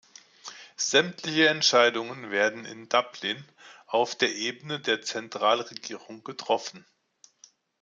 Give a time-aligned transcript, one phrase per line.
[0.77, 3.45] Sämtliche Entscheidungen werden in Dublin
[3.85, 6.87] auf der Ebene der Zentralregierung getroffen.